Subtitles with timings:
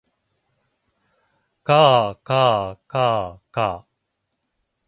[1.63, 3.85] かあかあかあか